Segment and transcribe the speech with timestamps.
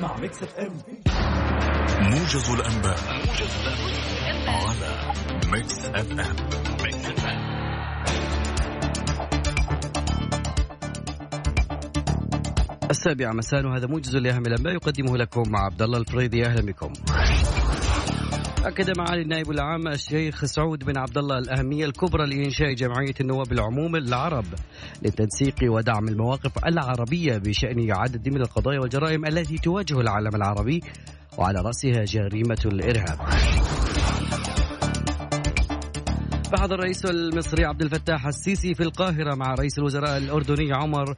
[0.00, 0.72] تسمع Mix FM.
[2.00, 5.12] موجز الأنباء موجز الأنباء على
[5.52, 6.16] Mix FM.
[6.82, 7.40] Mix FM
[12.90, 16.46] السابعة مساء وهذا موجز لأهم الأنباء يقدمه لكم مع عبد الله الفريدي.
[16.46, 16.92] أهلا بكم.
[18.64, 23.96] أكد معالي النائب العام الشيخ سعود بن عبد الله الأهمية الكبرى لإنشاء جمعية النواب العموم
[23.96, 24.44] العرب
[25.02, 30.80] لتنسيق ودعم المواقف العربية بشأن عدد من القضايا والجرائم التي تواجه العالم العربي
[31.38, 33.18] وعلى رأسها جريمة الإرهاب.
[36.52, 41.14] بحث الرئيس المصري عبد الفتاح السيسي في القاهرة مع رئيس الوزراء الأردني عمر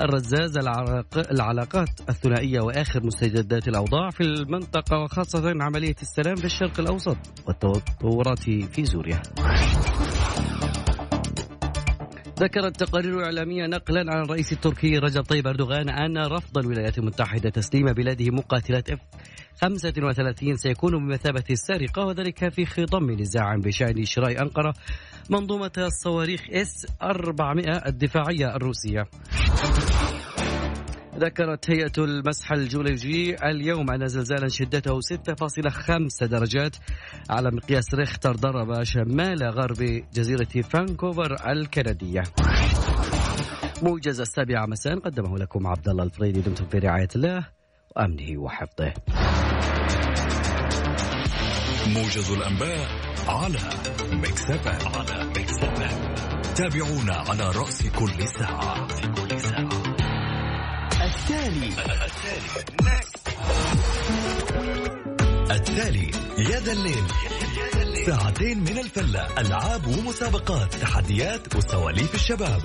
[0.00, 7.16] الرزاز العلاق- العلاقات الثنائية وآخر مستجدات الأوضاع في المنطقة وخاصة عملية السلام في الشرق الأوسط
[7.46, 9.22] والتطورات في سوريا.
[12.40, 17.92] ذكرت تقارير إعلامية نقلا عن الرئيس التركي رجب طيب أردوغان أن رفض الولايات المتحدة تسليم
[17.92, 18.98] بلاده مقاتلات اف
[19.62, 24.74] 35 سيكون بمثابة السارقة وذلك في خضم نزاع بشأن شراء أنقرة
[25.30, 29.04] منظومة الصواريخ اس 400 الدفاعية الروسية.
[31.20, 36.76] ذكرت هيئة المسح الجيولوجي اليوم أن زلزالا شدته 6.5 درجات
[37.30, 42.22] على مقياس ريختر ضرب شمال غرب جزيرة فانكوفر الكندية.
[43.82, 47.46] موجز السابعة مساء قدمه لكم عبد الله الفريدي دمتم في رعاية الله
[47.96, 48.92] وأمنه وحفظه.
[51.86, 52.88] موجز الأنباء
[53.28, 53.58] على
[54.12, 54.22] أم
[54.96, 55.32] على أم
[56.54, 58.88] تابعونا على رأس كل ساعة
[61.50, 61.70] التالي.
[65.50, 66.10] التالي.
[66.38, 67.04] يا ذا الليل
[68.06, 69.40] ساعتين من الفلة.
[69.40, 70.74] ألعاب ومسابقات.
[70.74, 72.62] تحديات وسواليف الشباب.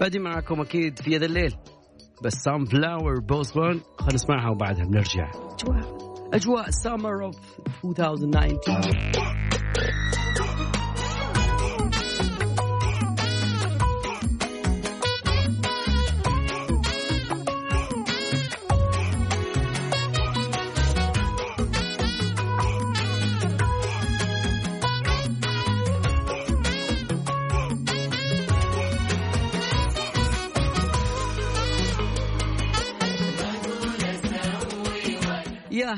[0.00, 1.56] بادي معكم أكيد في يد الليل.
[2.24, 5.98] بس Sunflower Post Malone خلينا نسمعها وبعدها بنرجع أجواء.
[6.34, 7.36] أجواء summer of
[7.84, 8.90] 2019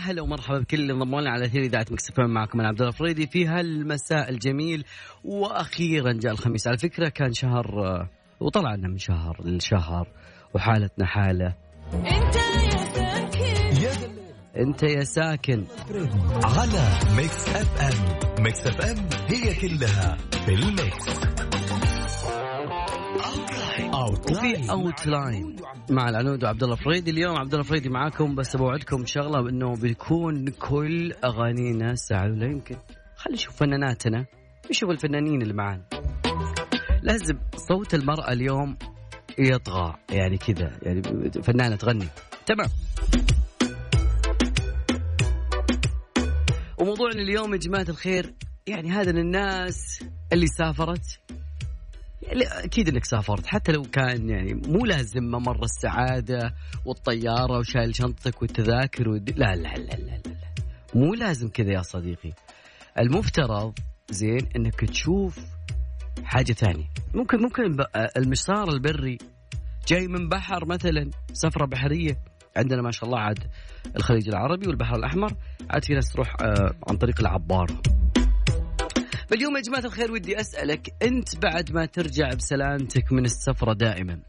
[0.01, 2.35] هلا ومرحبا بكل اللي انضموا لنا على أثير إذاعة Mix FM.
[2.35, 4.85] معكم أنا عبد الله الفريدي في هالمساء الجميل
[5.25, 6.67] وأخيرا جاء الخميس.
[6.67, 8.09] على فكرة كان شهر آه،
[8.41, 10.09] وطلعنا من شهر لشهر
[10.55, 11.55] وحالتنا حالة.
[11.95, 12.21] يا
[13.91, 14.21] ذا الليل
[14.57, 15.65] أنت يا ساكن.
[16.45, 18.43] على Mix FM.
[18.45, 21.30] Mix FM هي كلها في ال mix.
[24.11, 25.57] وفي اوت لاين
[25.91, 30.49] مع العنود وعبد الله فريدي اليوم عبد الله فريدي معاكم بس بوعدكم شغلة انه بيكون
[30.49, 32.77] كل أغانينا الساعة الاولى يمكن.
[33.17, 34.27] خلي نشوف فناناتنا.
[34.71, 35.83] نشوف الفنانين اللي معانا؟
[37.03, 38.77] لازم صوت المرأة اليوم
[39.39, 41.03] يطغى يعني كذا يعني
[41.43, 42.09] فنانة تغني.
[42.47, 42.69] تمام.
[46.79, 48.35] وموضوعنا اليوم يا جماعة الخير
[48.67, 51.21] يعني هذا للناس اللي سافرت
[52.39, 53.47] أكيد إنك سافرت.
[53.47, 56.55] حتى لو كان يعني مو لازم ممر السعادة
[56.85, 59.31] والطيارة وشايل شنطتك والتذاكر والد...
[59.39, 60.51] لا, لا لا لا لا لا.
[60.95, 62.33] مو لازم كذا يا صديقي.
[62.99, 63.79] المفترض
[64.11, 65.39] زين إنك تشوف
[66.25, 66.85] حاجة ثانية.
[67.15, 67.77] ممكن ممكن
[68.17, 69.19] المسار البري.
[69.89, 72.17] جاي من بحر مثلا سفرة بحرية.
[72.57, 73.39] عندنا ما شاء الله عاد
[73.97, 75.33] الخليج العربي والبحر الأحمر.
[75.71, 77.83] عاد في ناس تروح آه، عن طريق العباره
[79.31, 84.21] فاليوم يا جماعة الخير ودي أسألك أنت بعد ما ترجع بسلامتك من السفرة دائما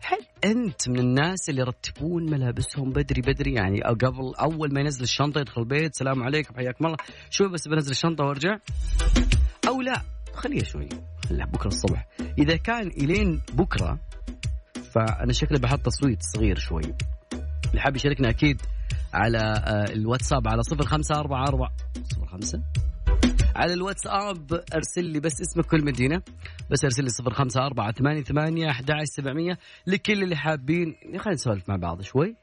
[0.00, 5.02] هل أنت من الناس اللي يرتبون ملابسهم بدري بدري؟ يعني أو قبل أول ما ينزل
[5.02, 6.96] الشنطة يدخل البيت سلام عليكم حياكم الله.
[7.30, 8.58] شوي بس بنزل الشنطة وأرجع؟
[9.68, 10.02] أو لا
[10.34, 10.88] خليها شوي
[11.28, 12.06] خليها بكرة الصبح.
[12.38, 13.98] إذا كان إلين بكرة
[14.94, 16.94] فأنا شكلي بحط تصويت صغير شوي.
[17.70, 18.62] اللي حاب يشاركنا أكيد
[19.14, 21.70] على آه، الواتساب على صفر خمسة أربعة أربعة
[22.12, 22.62] صفر خمسة
[23.56, 26.22] على الواتساب ارسل لي بس اسمك كل مدينة.
[26.70, 29.58] بس ارسل لي صفر خمسة أربعة ثمانية ثمانية أحد سبعمية.
[29.86, 32.36] لكل اللي حابين خلينا نسولف مع بعض شوي.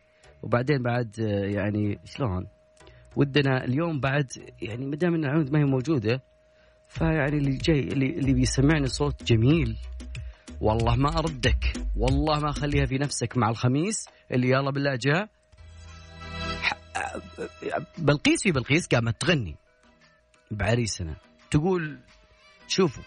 [0.43, 2.47] وبعدين بعد آه، يعني شلون؟
[3.15, 4.27] ودنا اليوم بعد
[4.61, 6.23] يعني ما دام إن ما هي موجودة
[6.87, 9.77] فيعني اللي جاي اللي, اللي بيسمعني صوت جميل.
[10.61, 11.73] والله ما أردك.
[11.95, 14.05] والله ما أخليها في نفسك مع الخميس.
[14.31, 15.29] اللي يلا بالله جاء.
[16.61, 16.77] ح-
[17.97, 19.55] بلقيس في بلقيس قامت تغني.
[20.51, 21.15] بعريسنا.
[21.51, 21.99] تقول
[22.67, 23.03] شوفوا.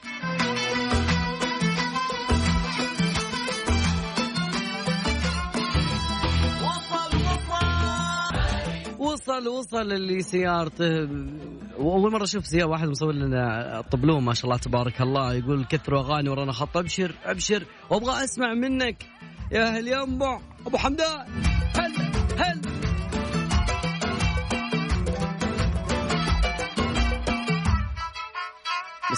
[8.98, 11.08] وصل وصل اللي سيارته
[11.78, 15.34] واول مرة أشوف سيارة واحد مصور لنا طبلوم ما شاء الله تبارك الله.
[15.34, 17.66] يقول كثروا اغاني ورانا خط أبشر أبشر.
[17.90, 19.06] وأبغى أسمع منك.
[19.52, 20.40] يا أهل ينبع.
[20.66, 21.26] أبو حمدان
[21.76, 21.92] هل
[22.38, 22.83] هل؟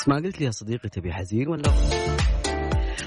[0.08, 1.62] ما قلت لي يا صديقي تبي حزين ولا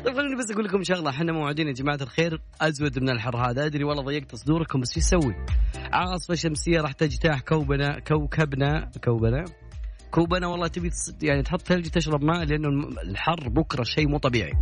[0.06, 3.66] طيب خليني بس أقول لكم شغلة إحنا موعدين يا جماعة الخير أزود من الحر هذا
[3.66, 5.36] أدري والله ضيقت صدوركم بس شو أسوي؟
[5.94, 9.46] عاصفة شمسية راح تجتاح كوبنا كوكبنا كوبنا
[10.12, 10.90] كوبنا والله تبي
[11.22, 12.68] يعني تحط ثلج تشرب ماء لأنه
[13.04, 14.54] الحر بكرة شيء مو طبيعي.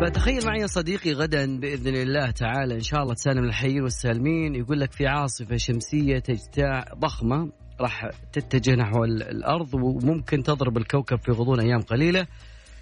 [0.00, 4.80] فتخيل معي يا صديقي غدا بإذن الله تعالى إن شاء الله تسالم الحيين والسالمين يقول
[4.80, 11.32] لك في عاصفة شمسية تجتاح ضخمة راح تتجه نحو ال- الأرض وممكن تضرب الكوكب في
[11.32, 12.26] غضون أيام قليلة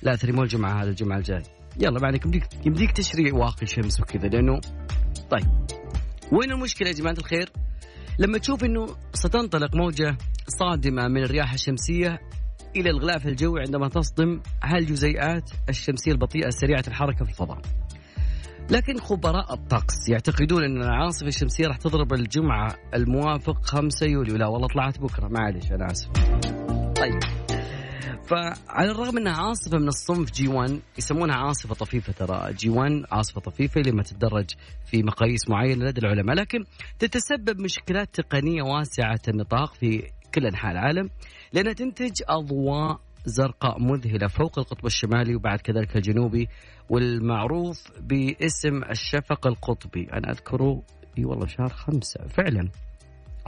[0.03, 1.43] لا مو الجمعة هذا الجمعة الجاي
[1.81, 4.61] يلا بعدك يمديك يمديك تشري واقي شمس وكذا لأنه
[5.31, 5.47] طيب
[6.33, 7.51] وين المشكلة يا جماعة الخير؟
[8.19, 10.17] لما تشوف إنه ستنطلق موجة
[10.49, 12.19] صادمة من الرياح الشمسية
[12.77, 17.61] إلى الغلاف الجوي عندما تصدم هالجزيئات الشمسية البطيئة السريعه الحركة في الفضاء.
[18.71, 24.69] لكن خبراء الطقس يعتقدون أن العاصفة الشمسية راح تضرب الجمعة الموافق 5 يوليو، لا والله
[24.69, 25.29] طلعت بكرة.
[25.29, 26.09] معلش أنا آسف.
[26.97, 27.21] طيب.
[28.29, 32.53] فعلى الرغم أنها عاصفة من الصنف جي 1 يسمونها عاصفة طفيفة ترى.
[32.53, 34.51] جي 1 عاصفة طفيفة لما تتدرج
[34.87, 36.65] في مقاييس معينة لدى العلماء لكن
[36.99, 40.03] تتسبب مشكلات تقنية واسعة النطاق في
[40.35, 41.11] كل أنحاء العالم
[41.53, 46.49] لأنها تنتج أضواء زرقاء مذهلة فوق القطب الشمالي وبعد كذلك الجنوبي
[46.91, 50.09] والمعروف باسم الشفق القطبي.
[50.13, 50.83] أنا أذكره
[51.19, 52.69] إي والله شهر خمسة فعلا.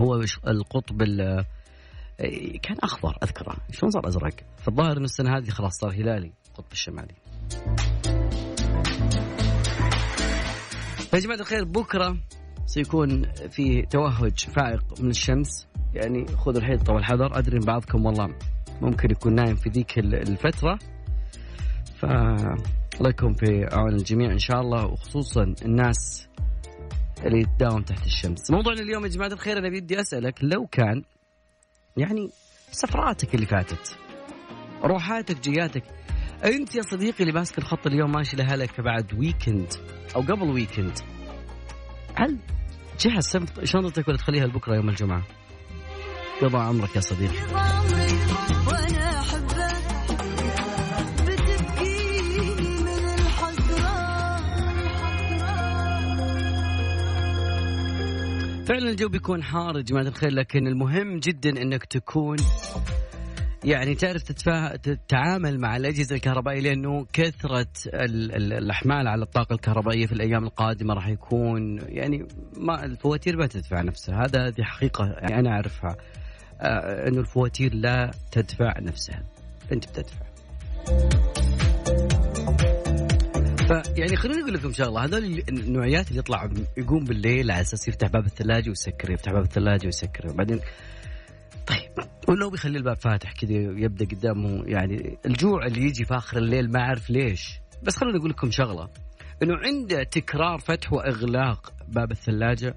[0.01, 1.45] هو القطب ال-
[2.63, 3.57] كان أخضر أذكره.
[3.71, 7.15] شلون صار أزرق؟ فالظاهر انه السنة هذه خلاص صار هلالي القطب الشمالي.
[11.15, 12.17] يا جماعة الخير بكرة
[12.67, 15.67] سيكون في توهج فائق من الشمس.
[15.95, 17.39] يعني خذوا الحيطة والحذر.
[17.39, 18.29] أدري إن بعضكم والله
[18.83, 20.79] ممكن يكون نايم في ذيك ال- الفترة.
[21.99, 22.07] ف
[23.07, 26.29] يكون في عون الجميع إن شاء الله وخصوصا الناس
[27.25, 28.51] اللي تداوم تحت الشمس.
[28.51, 31.03] موضوعنا اليوم يا جماعة الخير أنا بدي أسألك لو كان
[31.97, 32.31] يعني
[32.71, 33.99] سفراتك اللي فاتت
[34.85, 35.83] روحاتك جياتك
[36.45, 39.73] أنت يا صديقي اللي ماسك الخط اليوم ماشي لهلك بعد ويكند
[40.17, 40.99] أو قبل ويكند
[42.15, 42.39] هل
[43.01, 45.23] جهز شنطتك ولا تخليها لبكرة يوم الجمعة؟
[46.41, 47.35] قضى عمرك يا صديقي.
[58.69, 62.37] فعلا الجو بيكون حار يا جماعة الخير لكن المهم جدا إنك تكون
[63.65, 64.77] يعني تعرف تتفا...
[64.77, 68.33] تتعامل مع الأجهزة الكهربائية لأنه كثرة ال...
[68.37, 68.53] ال...
[68.53, 74.25] الأحمال على الطاقة الكهربائية في الأيام القادمة راح يكون يعني ما الفواتير ما تدفع نفسها
[74.25, 75.97] هذا هذه حقيقة يعني أنا أعرفها.
[77.09, 79.23] إنه الفواتير لا تدفع نفسها.
[79.73, 80.27] أنت بتدفع.
[83.57, 85.05] فيعني خليني أقول لكم شغلة.
[85.05, 89.85] هذول النوعيات اللي يطلع يقوم بالليل على أساس يفتح باب الثلاجة ويسكر يفتح باب الثلاجة
[89.85, 90.33] ويسكر.
[90.33, 90.61] بعدين
[91.67, 92.07] طيب.
[92.29, 96.81] ولو بيخلي الباب فاتح كذا يبدا قدامه يعني الجوع اللي يجي في آخر الليل ما
[96.81, 97.61] أعرف ليش.
[97.83, 98.89] بس خليني أقول لكم شغلة.
[99.43, 102.75] إنه عند تكرار فتح وإغلاق باب الثلاجة.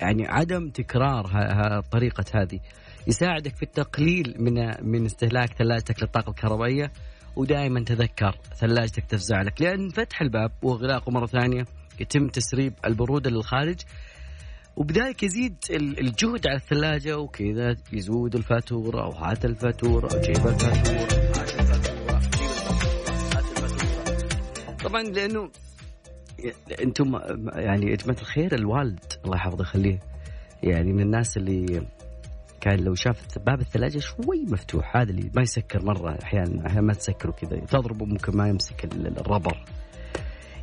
[0.00, 2.60] يعني عدم تكرار ها- ها- طريقة هذه.
[3.06, 4.54] يساعدك في التقليل من
[4.90, 6.92] من استهلاك ثلاجتك للطاقة الكهربائية
[7.36, 9.62] ودائما تذكر ثلاجتك تفزع لك.
[9.62, 11.64] لأن فتح الباب واغلاقه مرة ثانية
[12.00, 13.76] يتم تسريب البرودة للخارج
[14.76, 21.10] وبذلك يزيد ال- الجهد على الثلاجة وكذا يزود الفاتورة الفاتورة هات الفاتورة جيب الفاتورة
[24.84, 25.50] طبعا لأنه
[26.82, 27.18] أنتم
[27.54, 29.98] يعني يا جماعة الخير الوالد الله يحفظه يخليه
[30.62, 31.86] يعني من الناس اللي
[32.60, 34.96] كان لو شاف باب الثلاجة شوي مفتوح.
[34.96, 39.18] هذا اللي ما يسكر مرة أحيانا أحيانا ما تسكر وكذا تضربه ممكن ما يمسك ال-
[39.20, 39.64] الربر.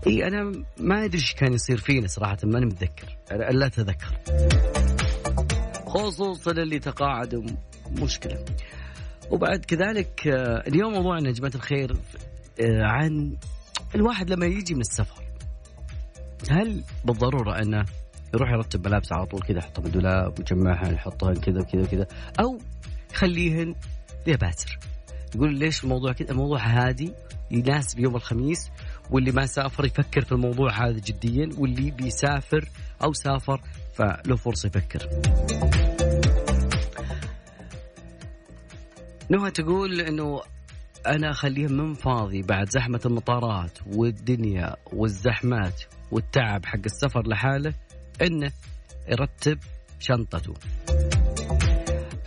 [0.08, 3.18] إي أنا ما أدري إيش كان يصير فينا صراحة ماني متذكر.
[3.32, 4.18] أنا لا أتذكر.
[5.88, 7.44] خصوصا اللي تقاعدوا
[8.01, 8.46] مشكلة.
[9.32, 11.92] وبعد كذلك آه، اليوم موضوعنا يا جماعة الخير
[12.62, 13.38] آه، عن
[13.96, 15.24] الواحد لما يجي من السفر
[16.50, 17.86] هل بالضرورة أنه
[18.34, 22.07] يروح يرتب ملابسه على طول كذا يحطها بالدولاب ويجمعها يحطها كذا وكذا وكذا
[22.39, 22.57] أو
[23.13, 23.75] يخليهن
[24.27, 24.79] يا باتر
[25.36, 27.13] يقول ليش الموضوع كذا؟ الموضوع هادي
[27.51, 28.69] يناسب يوم الخميس
[29.12, 32.69] واللي ما سافر يفكر في الموضوع هذا جديا واللي بيسافر
[33.03, 33.62] أو سافر
[33.93, 35.10] فله فرصة يفكر.
[39.29, 40.41] نهى تقول إنه
[41.07, 47.74] أنا اخليه من فاضي بعد زحمة المطارات والدنيا والزحمات والتعب حق السفر لحاله
[48.21, 48.51] إنه
[49.07, 49.59] يرتب
[50.00, 50.53] شنطته.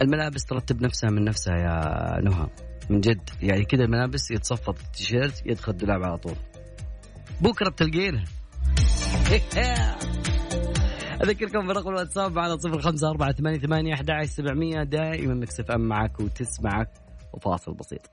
[0.03, 2.47] الملابس ترتب نفسها من نفسها يا نهى
[2.91, 3.31] من جد.
[3.43, 6.37] يعني كذا الملابس يتصفط التيشيرت يدخل الدولاب على طول.
[7.41, 8.25] بكرة بتلقينها.
[11.23, 14.83] أذكركم برقم الواتساب على صفر خمسة أربعة ثمانية ثمانية أحد سبعمية.
[14.83, 16.89] دائما Mix FM معك وتسمعك
[17.33, 18.11] وفاصل بسيط.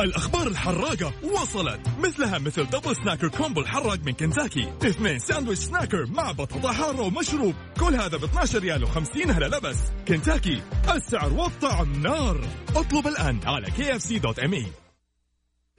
[0.00, 1.80] الأخبار الحراقة وصلت.
[1.98, 7.54] مثلها مثل Double Snacker combo الحراق من كنتاكي اثنين ساندويتش Snacker مع بطاطا حارة ومشروب.
[7.80, 9.78] كل هذا ب 12 ريال و50 هللة بس.
[10.08, 10.62] كنتاكي
[10.94, 14.66] السعر والطعم نار اطلب الآن على kfc.me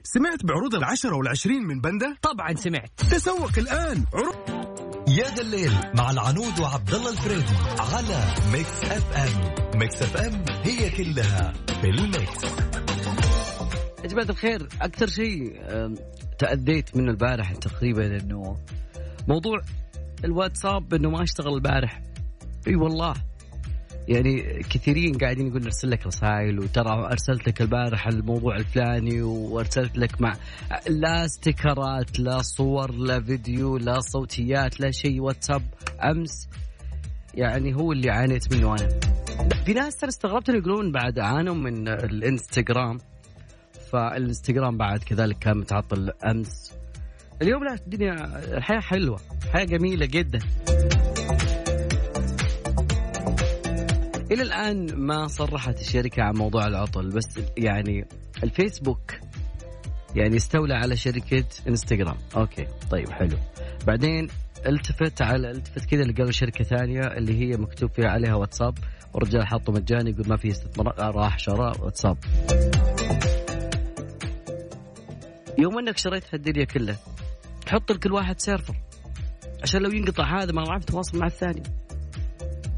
[0.04, 2.90] سمعت بعروض العشرة والعشرين من بندا؟ طبعا سمعت.
[3.10, 4.68] تسوق الآن عروض.
[5.08, 9.78] يا ذا الليل مع العنود وعبد الله الفريدي على Mix FM.
[9.78, 12.44] Mix FM هي كلها في ال mix.
[14.04, 15.94] يا جماعة الخير أكثر شيء أم،
[16.38, 18.56] تأذيت منه البارح تقريبا إنه
[19.28, 19.60] موضوع
[20.24, 22.02] الواتساب إنه ما اشتغل البارح.
[22.68, 23.14] إي والله.
[24.08, 30.20] يعني كثيرين قاعدين يقول أرسل لك رسائل وترى ارسلت لك البارح الموضوع الفلاني وأرسلت لك
[30.20, 30.34] مع
[30.88, 35.20] لا استيكرات لا صور لا فيديو لا صوتيات لا شيء.
[35.20, 35.62] واتساب
[36.04, 36.48] أمس
[37.34, 38.88] يعني هو اللي عانيت منه أنا.
[39.64, 42.98] في ناس ترى استغربت يقولون بعد عانوا من الإنستغرام.
[43.92, 46.72] فالانستغرام بعد كذلك كان متعطل أمس.
[47.42, 48.12] اليوم لا الدنيا
[48.56, 49.20] الحياة حلوة
[49.52, 50.38] حياة جميلة جدا.
[54.30, 58.08] إلى الآن ما صرحت الشركة عن موضوع العطل بس يعني
[58.42, 59.12] الفيسبوك
[60.16, 62.16] يعني استولى على شركة انستغرام.
[62.36, 63.36] أوكي طيب حلو.
[63.86, 64.28] بعدين
[64.66, 68.78] التفت على التفت كذا قالوا شركة ثانية اللي هي مكتوب فيها عليها واتساب
[69.14, 72.16] والرجال حطه مجاني يقول ما في استثمار راح شراء واتساب.
[75.58, 76.98] يوم انك شريت الدنيا كلها
[77.68, 78.74] حط لكل واحد server.
[79.62, 81.62] عشان لو ينقطع هذا ما راح تتواصل مع الثاني.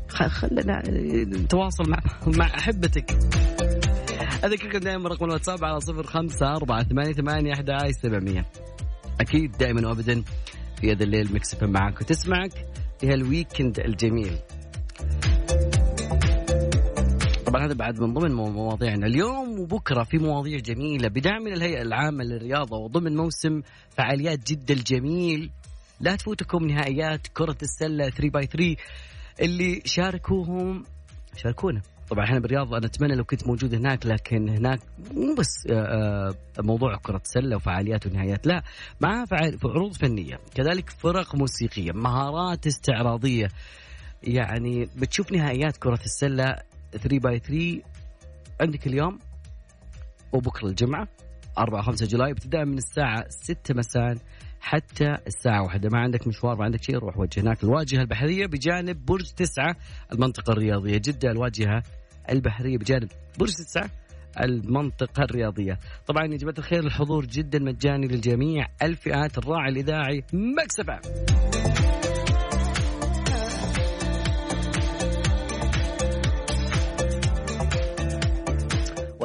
[0.08, 0.82] خلنا
[1.24, 3.10] نتواصل مع مع أحبتك.
[4.44, 8.46] أذكركم دائما رقم الواتساب على صفر خمسة أربعة ثمانية ثمانية أحد سبعمية.
[9.20, 10.22] أكيد دائما وأبدا
[10.80, 12.52] في هذا الليل Mix FM معك وتسمعك
[13.00, 14.38] في هال weekend الجميل.
[17.50, 21.08] طبعا هذا بعد من ضمن مو- مواضيعنا اليوم وبكرة في مواضيع جميلة.
[21.08, 25.50] بدعم من الهيئة العامة للرياضة وضمن موسم فعاليات جده الجميل
[26.00, 28.76] لا تفوتكم نهائيات كرة السلة 3 باي 3
[29.40, 30.84] اللي شاركوهم
[31.36, 31.80] شاركونا.
[32.10, 34.80] طبعا إحنا بالرياض أنا أتمنى لو كنت موجود هناك لكن هناك
[35.14, 35.74] مو بس آه،
[36.58, 38.62] آه، موضوع كرة السلة وفعاليات ونهايات لا
[39.00, 40.38] فعال عروض فنية.
[40.54, 43.48] كذلك فرق موسيقية مهارات استعراضية.
[44.22, 46.56] يعني بتشوف نهائيات كرة السلة
[46.92, 47.82] 3 باي 3
[48.60, 49.18] عندك اليوم
[50.32, 51.08] وبكرة الجمعة
[51.58, 54.16] 4 5 جولاي ابتداء من الساعة 6 مساء
[54.60, 55.88] حتى الساعة واحدة.
[55.92, 57.40] ما عندك مشوار ما عندك شيء روح وجه.
[57.40, 59.76] هناك الواجهة البحرية بجانب برج تسعة
[60.12, 60.98] المنطقة الرياضية.
[60.98, 61.82] جدة الواجهة
[62.30, 63.90] البحرية بجانب برج تسعة
[64.40, 65.78] المنطقة الرياضية.
[66.06, 68.66] طبعا يا جماعة الخير الحضور جدا مجاني للجميع.
[68.82, 71.00] الفئات الراعي الإذاعي مكسبة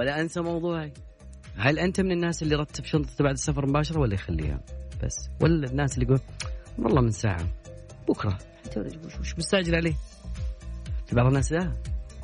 [0.05, 0.93] ولا أنسى موضوعي.
[1.57, 4.59] هل أنت من الناس اللي رتب شنطته بعد السفر مباشرة ولا يخليها؟
[5.03, 5.29] بس.
[5.41, 6.19] ولا الناس اللي يقول
[6.79, 7.45] والله من ساعة
[8.07, 8.37] بكرة.
[8.65, 9.93] حتى وش- مستعجل عليه؟
[11.07, 11.71] في بعض الناس لا؟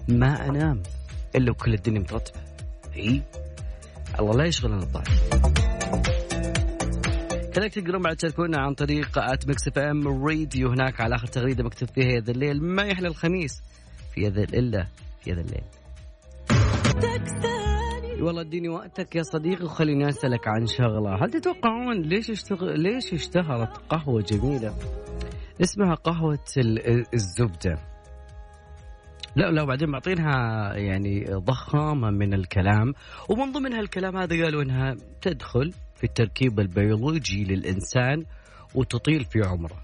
[0.07, 0.83] ما أنام
[1.35, 2.39] إلا وكل الدنيا مترتبة.
[2.95, 3.21] إي.
[4.19, 5.29] الله لا يشغلنا الضعف
[7.53, 10.69] كذلك تقدرون بعد تشاركونا عن طريق at Mix FM Radio.
[10.69, 13.61] هناك على آخر تغريدة مكتوب فيها يا ذا الليل ما يحلى الخميس.
[14.15, 14.87] في ذا الا
[15.23, 15.63] في ذا الليل
[18.21, 23.77] والله اديني وقتك يا صديقي وخليني أسألك عن شغلة، هل تتوقعون ليش اشتغل ليش اشتهرت
[23.89, 24.73] قهوة جميلة
[25.61, 27.77] اسمها قهوة ال- الزبدة؟
[29.35, 30.33] لا لا وبعدين معطينها
[30.75, 32.93] يعني ضخامة من الكلام
[33.29, 38.25] ومن ضمن هالكلام هذا قالوا إنها تدخل في التركيب البيولوجي للإنسان
[38.75, 39.77] وتطيل في عمره.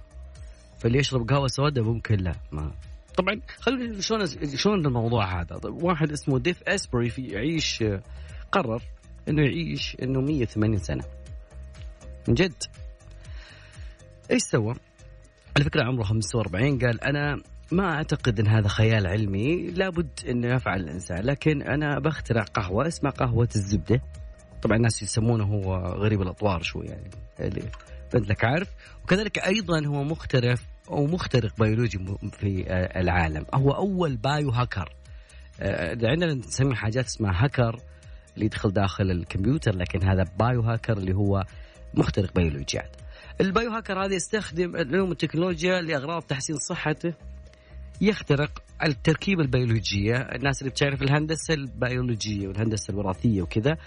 [0.79, 2.71] فاللي يشرب قهوة سوداء ممكن لا ما
[3.17, 5.57] طبعا خلينا شلون شلون الموضوع هذا.
[5.57, 7.83] طيب واحد اسمه ديف اسبري في يعيش
[8.51, 8.81] قرر
[9.29, 11.03] إنه يعيش إنه 180 سنة.
[12.27, 12.63] من جد.
[14.31, 14.75] إيش سوى؟
[15.55, 20.79] على فكرة عمره 45 قال أنا ما أعتقد إن هذا خيال علمي لابد إنه يفعل
[20.79, 24.01] الإنسان لكن أنا بخترع قهوة اسمها قهوة الزبدة.
[24.61, 27.09] طبعا الناس يسمونه هو غريب الأطوار شوي يعني
[28.09, 28.69] فانت لك عارف.
[29.03, 31.99] وكذلك أيضا هو مخترف أو مخترق بيولوجي
[32.31, 33.45] في آه، العالم.
[33.53, 34.93] هو أول bio hacker
[35.59, 37.79] آه، عندنا نسمي حاجات اسمها هاكر
[38.35, 41.43] اللي يدخل داخل الكمبيوتر لكن هذا bio hacker اللي هو
[41.93, 42.95] مخترق بيولوجيات
[43.41, 47.13] ال bio hacker هذا يستخدم العلوم والتكنولوجيا لأغراض تحسين صحته.
[48.01, 50.15] يخترق التركيبة البيولوجية.
[50.15, 53.77] الناس اللي بتعرف الهندسة البيولوجية والهندسة الوراثية وكذا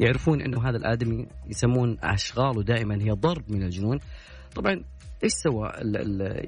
[0.00, 4.00] يعرفون إنه هذا الآدمي يسمون أشغاله دائما هي ضرب من الجنون.
[4.54, 4.84] طبعا
[5.24, 5.72] إيش سوى؟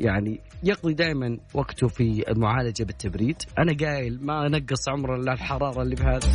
[0.00, 3.36] يعني يقضي دائما وقته في المعالجة بالتبريد.
[3.58, 6.28] أنا قايل ما نقص عمره إلا الحرارة اللي بهذا.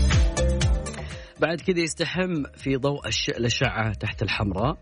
[1.41, 3.01] بعد كذا يستحم في ضوء
[3.37, 4.77] الأشعة تحت الحمراء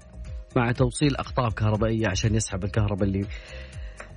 [0.56, 3.26] مع توصيل أقطاب كهربائية عشان يسحب الكهرباء اللي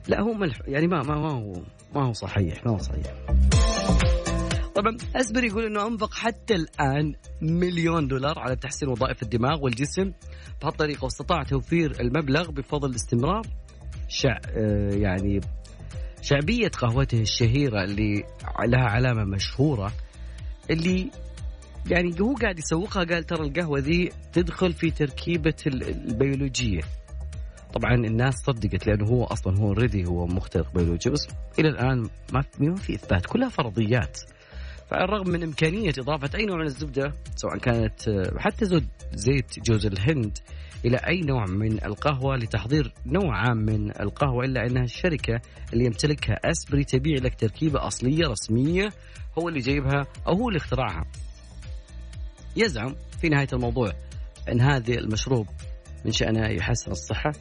[0.09, 1.52] لا هو ملح يعني ما ما, ما هو
[1.95, 3.14] ما هو صحيح ما هو صحيح.
[4.75, 4.97] طبعا.
[5.17, 10.12] اسبر يقول إنه أنفق حتى الآن مليون دولار على تحسين وظائف الدماغ والجسم.
[10.62, 13.43] بهالطريقة واستطاع توفير المبلغ بفضل استمرار
[14.09, 15.41] شع آه، يعني
[16.23, 18.25] شعبية قهوته الشهيرة اللي
[18.67, 19.93] لها علامة مشهورة
[20.71, 21.11] اللي
[21.91, 23.05] يعني هو قاعد يسوقها.
[23.05, 26.81] قال ترى القهوة ذي تدخل في تركيبة ال- البيولوجية.
[27.75, 32.43] طبعا الناس صدقت لأنه هو أصلا هو already هو مخترق بيولوجي بس إلى الآن ما
[32.76, 33.26] في إثبات.
[33.26, 34.19] كلها فرضيات.
[34.92, 39.61] فعلى الرغم من إمكانية إضافة أي نوع من الزبدة سواء كانت آه، حتى زود زيت
[39.61, 40.38] جوز الهند
[40.84, 45.40] إلى أي نوع من القهوة لتحضير نوع عام من القهوة إلا أنها الشركة
[45.72, 48.88] اللي يمتلكها أسبري تبيع لك تركيبة أصلية رسمية
[49.38, 51.04] هو اللي جايبها أو هو اللي اخترعها.
[52.56, 53.92] يزعم في نهاية الموضوع
[54.49, 55.46] إن هذا المشروب
[56.04, 57.32] من شأنه يحسن الصحة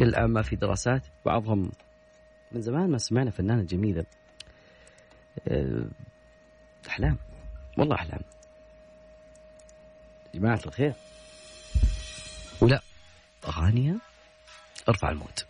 [0.00, 1.70] إلى الآن ما في دراسات بعضهم
[2.52, 4.04] من زمان ما سمعنا فنانة جميلة
[6.86, 7.18] أحلام.
[7.76, 8.20] والله أحلام.
[10.34, 10.92] يا جماعة الخير.
[12.60, 12.80] ولا.
[13.48, 13.96] اغانيها
[14.88, 15.46] أرفع الموت.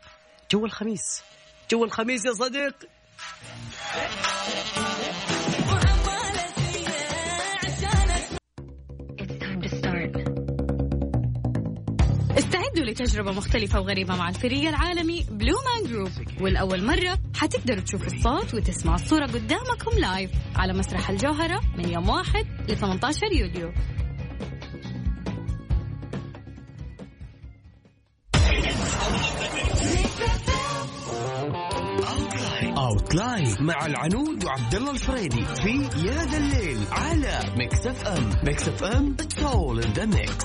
[0.50, 1.22] جو الخميس.
[1.70, 2.88] جو الخميس يا صديق.
[12.88, 18.96] لتجربة مختلفة وغريبة مع الفريق العالمي Blue Man Group والأول مرة حتقدروا تشوفوا الصوت وتسمعوا
[18.96, 23.72] الصورة قدامكم live على مسرح الجوهرة من يوم 1 ل 18 يوليو.
[32.76, 35.70] outline مع العنود وعبد الله الفريدي في
[36.06, 40.44] يا ذا الليل على Mix FM Mix FM it's all in the mix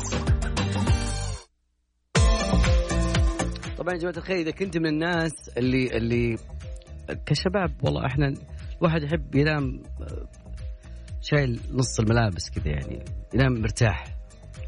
[3.84, 6.38] طبعا يا جماعة الخير إذا كنت من الناس اللي اللي
[7.26, 8.34] كشباب والله إحنا
[8.78, 10.28] الواحد يحب ينام آه،
[11.22, 14.06] شايل نص الملابس كذا يعني ينام مرتاح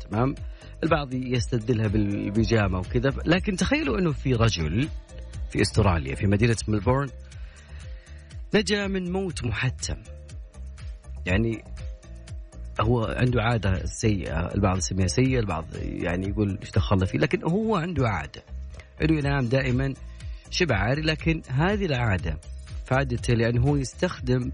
[0.10, 0.36] تمام؟
[0.84, 4.90] البعض يستبدلها بالبيجامة وكذا لكن تخيلوا إنه في رجل
[5.50, 7.10] في أستراليا في مدينة ملبورن
[8.56, 9.98] نجا من موت محتم.
[11.26, 11.64] يعني
[12.82, 17.76] هو عنده عادة سيئة البعض يسميها سيئة البعض يعني يقول إيش دخلنا فيه لكن هو
[17.76, 18.55] عنده عادة.
[19.02, 19.94] انه ينام دائما
[20.50, 22.38] شبه عاري لكن هذه العادة
[22.86, 24.52] فادته لأنه هو يستخدم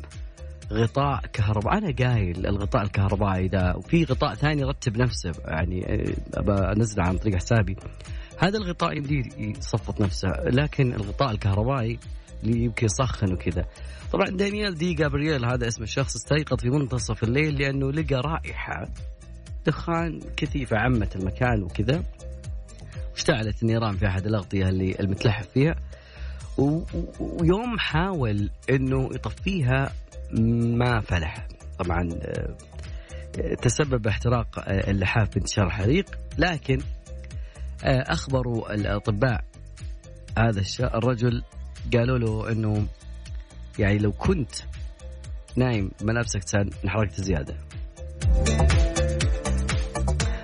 [0.71, 1.77] غطاء كهرباء.
[1.77, 5.85] أنا قايل الغطاء الكهربائي ذا وفي غطاء ثاني رتب نفسه يعني
[6.37, 7.75] آه، انزله عن طريق حسابي.
[8.39, 11.99] هذا الغطاء يمديه يصفط نفسه لكن الغطاء الكهربائي
[12.43, 13.65] اللي يمكن يسخن وكذا
[14.11, 18.87] طبعا دانيال دي جابرييل هذا اسم الشخص استيقظ في منتصف الليل لأنه لقى رائحة
[19.65, 22.03] دخان كثيفة عمت المكان وكذا.
[23.11, 25.75] واشتعلت النيران في أحد الأغطية اللي المتلحف فيها.
[27.19, 29.93] ويوم حاول إنه يطفيها
[30.31, 31.47] ما فلح.
[31.79, 32.55] طبعا آه،
[33.61, 36.05] تسبب احتراق آه، اللحاف بانتشار الحريق
[36.37, 36.77] لكن
[37.83, 39.43] آه، أخبروا الأطباء
[40.37, 41.43] هذا الرجل
[41.93, 42.87] قالوا له إنه
[43.79, 44.51] يعني لو كنت
[45.55, 46.41] نايم ملابسك
[46.83, 47.55] انحرقت زيادة.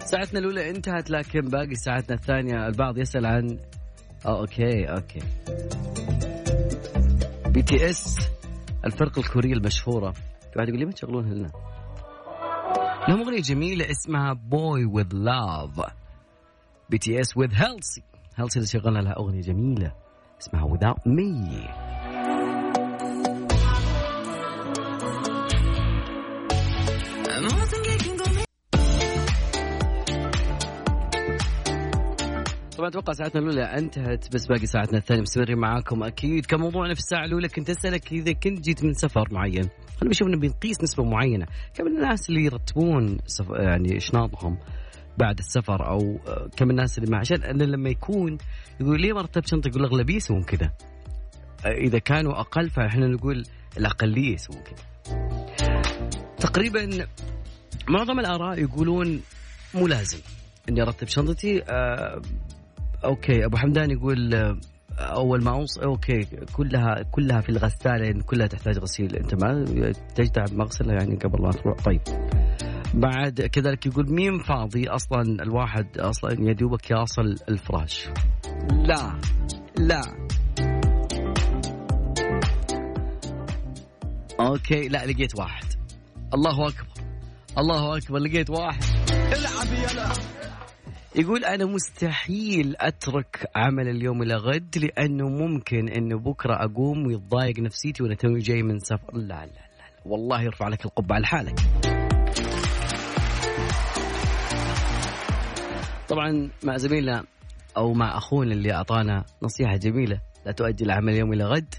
[0.07, 3.59] ساعتنا الأولى انتهت لكن باقي ساعتنا الثانية البعض يسأل عن
[4.25, 5.19] آه okay okay.
[7.45, 8.17] BTS
[8.85, 10.11] الفرقه الكورية المشهورة.
[10.11, 10.19] في
[10.55, 11.51] واحد يقول لي ما تشغلونها لنا
[13.09, 15.91] لهم أغنية جميلة اسمها Boy With Luv
[16.89, 18.03] BTS with Halsey
[18.35, 19.93] Halsey اللي شغلنا لها أغنية جميلة
[20.41, 21.67] اسمها without me.
[32.87, 35.21] أتوقع ساعتنا الأولى انتهت بس باقي ساعتنا الثانية.
[35.21, 36.45] مستمرين معاكم أكيد.
[36.45, 39.69] كموضوعنا في الساعة الأولى كنت أسألك إذا كنت جيت من سفر معين.
[39.97, 41.45] خلينا نشوف نبي نقيس نسبة معينة.
[41.73, 43.17] كم الناس اللي يرتبون.
[43.49, 44.57] يعني اشناطهم
[45.17, 46.19] بعد السفر؟ أو
[46.57, 48.37] كم الناس اللي مع عشان أنا لما يكون
[48.79, 50.73] يقول ليه ما رتبت شنطة يقول اغلبيه يسوون كذا.
[51.65, 53.43] إذا كانوا أقل فإحنا نقول
[53.77, 54.83] الأقلية يسوون كذا.
[56.39, 57.07] تقريبا
[57.89, 59.21] معظم الآراء يقولون
[59.73, 60.19] مو لازم
[60.69, 61.63] إني أرتب شنطتي.
[61.63, 62.21] آه
[63.05, 64.57] okay أبو حمدان يقول آه
[64.99, 69.65] أول ما اوصل okay كلها كلها في الغساله يعني كلها تحتاج غسيل أنت ما
[70.15, 71.77] تجدع مغسلة يعني قبل ما تروح.
[71.77, 72.01] طيب.
[72.93, 78.09] بعد كذلك يقول مين فاضي أصلا؟ الواحد أصلا يا دوبك يصل الفراش.
[78.71, 79.19] لا
[79.77, 80.01] لا.
[84.39, 85.65] أوكي لا لقيت واحد.
[86.33, 86.87] الله أكبر
[87.57, 88.83] الله أكبر لقيت واحد.
[89.11, 90.11] العب يلا
[91.17, 98.03] يقول أنا مستحيل أترك عمل اليوم إلى غد لأنه ممكن إنه بكرة أقوم ويتضايق نفسيتي
[98.03, 99.61] وأنا توني جاي من سفر لا لا لا.
[100.05, 101.59] والله يرفع لك القبعة لحالك.
[106.09, 107.23] طبعا مع زميلنا
[107.77, 111.75] أو مع أخونا اللي أعطانا نصيحة جميلة لا تؤجل العمل اليوم إلى غد.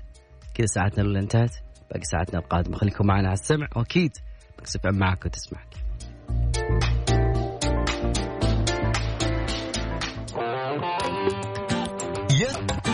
[0.55, 1.53] كذا ساعتنا الاولى انتهت.
[1.90, 2.77] باقي ساعتنا القادمة.
[2.77, 3.68] خليكم معنا على السمع.
[3.77, 4.12] وأكيد
[4.59, 5.74] بكسف معك وتسمعك.
[12.40, 12.88] الآن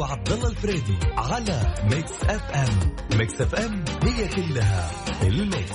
[0.00, 4.90] وعبد الله الفريدي على Mix FM Mix FM هي كلها
[5.22, 5.72] ال mix.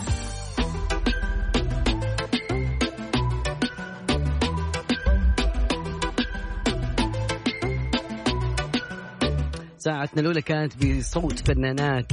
[9.78, 12.12] ساعتنا الأولى كانت بصوت فنانات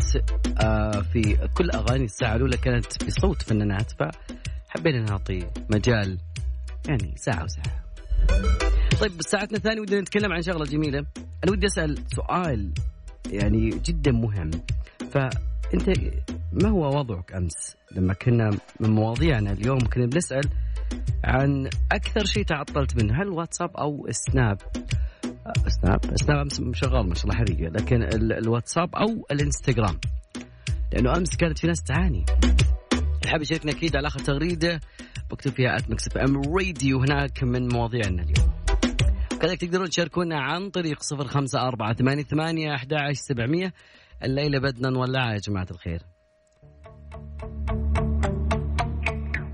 [0.61, 6.19] آه في كل أغاني الساعة الأولى كانت بصوت فنانات فحبينا نعطي مجال
[6.89, 7.85] يعني ساعة وساعة.
[9.01, 11.07] طيب ساعتنا الثانية ودنا نتكلم عن شغلة جميلة.
[11.45, 12.73] أنا ودي أسأل سؤال
[13.31, 14.51] يعني جدا مهم.
[15.11, 15.91] فأنت
[16.53, 18.51] ما هو وضعك أمس؟ لما كنا
[18.81, 20.45] من مواضيعنا اليوم كنا بنسأل
[21.25, 23.23] عن أكثر شيء تعطلت منه.
[23.23, 24.59] هل واتساب أو سناب؟
[25.47, 26.01] آه، سناب.
[26.17, 29.99] سناب أمس شغال ما شاء الله حقيقه لكن ال- الواتساب أو الإنستغرام.
[30.93, 32.25] لأنه أمس كانت في ناس تعاني.
[33.27, 34.81] حاب يشاركنا أكيد على آخر تغريدة.
[35.31, 38.62] بكتب فيها ات ام راديو هناك من مواضيعنا اليوم.
[39.43, 43.73] كذلك تقدرون تشاركونا عن طريق صفر خمسة أربعة ثمانية ثمانية أحد عشر سبعمية.
[44.25, 46.03] الليلة بدنا نولعها يا جماعة الخير.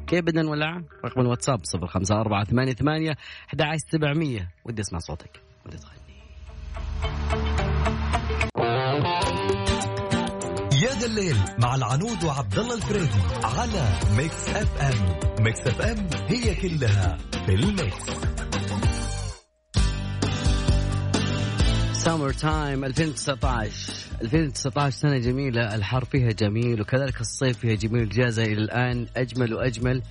[0.06, 3.16] كيف بدنا نولعها؟ رقم الواتساب صفر خمسة أربعة ثمانية ثمانية
[3.48, 4.50] أحد عشر سبعمية.
[4.64, 5.42] ودي أسمع صوتك.
[5.66, 5.98] ودي تغني.
[10.82, 15.44] يا ذا الليل مع العنود وعبد الله الفريدي على Mix FM.
[15.44, 18.47] Mix FM هي كلها في ال Mix.
[22.08, 23.92] summer time 2019
[24.22, 30.02] 2019 سنة جميلة الحر فيها جميل وكذلك الصيف فيها جميل إجازة إلى الآن أجمل وأجمل.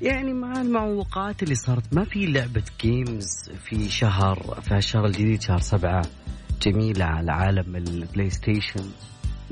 [0.00, 5.60] يعني مع المعوقات اللي صارت ما في لعبة games في شهر في الشهر الجديد شهر
[5.60, 6.06] سبعة.
[6.62, 8.90] جميلة على عالم ال PlayStation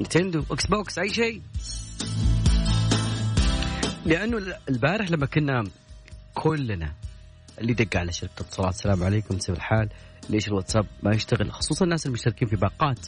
[0.00, 1.42] Nintendo Xbox أي شيء.
[4.06, 5.64] لأنه البارح لما كنا
[6.34, 6.92] كلنا
[7.60, 9.88] اللي دق على شركة اتصالات السلام عليكم كيف الحال.
[10.30, 12.98] ليش الواتساب ما يشتغل؟ خصوصا الناس المشتركين في باقات.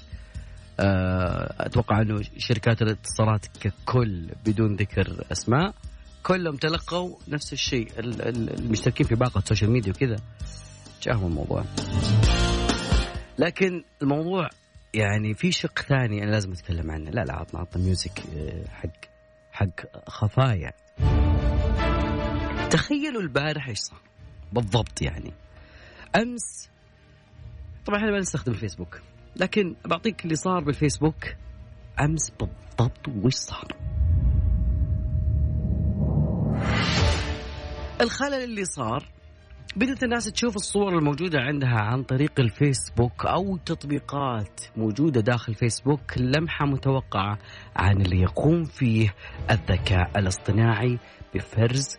[0.81, 5.75] آه، أتوقع إنه شركات الاتصالات ككل بدون ذكر أسماء
[6.23, 7.89] كلهم تلقوا نفس الشيء.
[7.99, 10.17] ال- ال- المشتركين في باقة social media وكذا.
[11.03, 11.65] جاهم الموضوع.
[13.39, 14.49] لكن الموضوع
[14.95, 17.11] يعني في شق ثاني أنا لازم أتكلم عنه.
[17.11, 19.05] لا لا عطنا عطنا ميوزك آه، حق
[19.53, 20.73] حق خفايا.
[22.71, 24.01] تخيلوا البارح إيش صار؟
[24.53, 25.33] بالضبط يعني.
[26.17, 26.69] أمس
[27.87, 29.01] طبعا إحنا ما نستخدم الفيسبوك
[29.37, 31.25] لكن بعطيك اللي صار بالفيسبوك.
[32.01, 33.69] أمس بالضبط وش صار؟
[38.01, 39.09] الخلل اللي صار
[39.77, 46.67] بدأت الناس تشوف الصور الموجودة عندها عن طريق الفيسبوك أو تطبيقات موجودة داخل فيسبوك لمحة
[46.67, 47.39] متوقعة
[47.77, 49.15] عن اللي يقوم فيه
[49.51, 50.99] الذكاء الاصطناعي
[51.35, 51.99] بفرز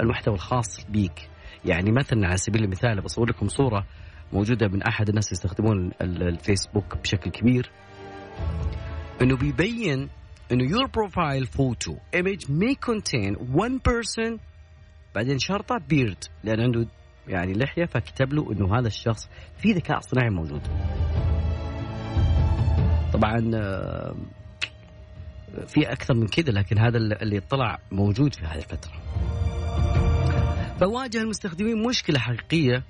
[0.00, 1.28] المحتوى الخاص بيك.
[1.64, 3.86] يعني مثلا على سبيل المثال بصور لكم صورة
[4.34, 7.70] موجودة من أحد الناس يستخدمون ال- الفيسبوك بشكل كبير
[9.22, 10.08] إنه بيبين
[10.52, 14.38] إنه your profile photo image may contain one person
[15.14, 16.86] بعدين شرطة بيرد لأن عنده
[17.28, 20.60] يعني لحية فكتب له إنه هذا الشخص في ذكاء اصطناعي موجود.
[23.12, 24.14] طبعا آه،
[25.66, 28.92] في أكثر من كذا لكن هذا اللي طلع موجود في هذه الفترة.
[30.80, 32.82] فواجه المستخدمين مشكلة حقيقية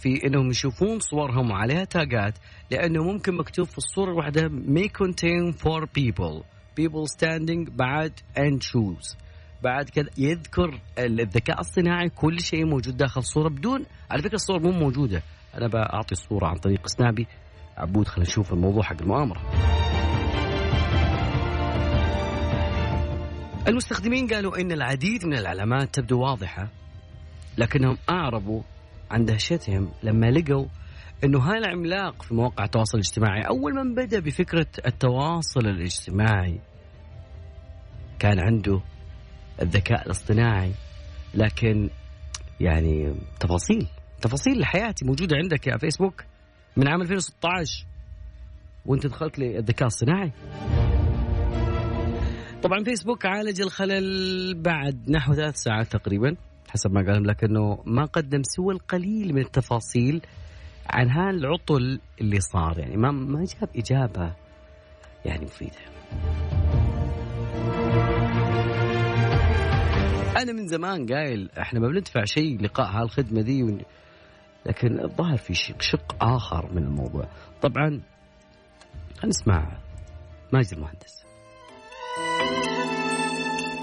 [0.00, 2.38] في إنهم يشوفون صورهم وعليها تاجات
[2.70, 6.44] لأنه ممكن مكتوب في الصورة الواحدة may contain four people.
[6.80, 9.16] People standing بعد and shoes
[9.62, 14.70] بعد كذا يذكر الذكاء الاصطناعي كل شيء موجود داخل الصورة بدون على فكرة الصور مو
[14.70, 15.22] موجودة.
[15.54, 17.26] أنا بعطي الصورة عن طريق سنابي.
[17.76, 19.40] عبود خلينا نشوف الموضوع حق المؤامرة.
[23.68, 26.68] المستخدمين قالوا إن العديد من العلامات تبدو واضحة
[27.58, 28.62] لكنهم أعربوا
[29.10, 30.66] عن دهشتهم لما لقوا
[31.24, 36.60] إنه هذا العملاق في مواقع التواصل الاجتماعي أول من بدأ بفكرة التواصل الاجتماعي
[38.18, 38.80] كان عنده
[39.62, 40.72] الذكاء الاصطناعي
[41.34, 41.90] لكن
[42.60, 43.86] يعني تفاصيل
[44.22, 46.24] تفاصيل لحياتي موجودة عندك يا فيسبوك
[46.76, 47.86] من عام 2016
[48.86, 50.32] وأنت دخلت للذكاء الصناعي
[52.62, 56.36] طبعا فيسبوك عالج الخلل بعد نحو ثلاث ساعات تقريبا.
[56.70, 60.22] حسب ما قالهم لكنه ما قدم سوى القليل من التفاصيل
[60.86, 64.34] عن هالعطل اللي صار يعني ما ما جاب إجابة
[65.24, 65.80] يعني مفيدة.
[70.42, 73.80] أنا من زمان قايل إحنا ما بندفع شيء لقاء هالخدمة ذي ون...
[74.66, 77.28] لكن الظاهر في شق, شق آخر من الموضوع.
[77.62, 78.00] طبعا
[79.16, 79.78] خلينا نسمع
[80.52, 81.24] ماجد المهندس.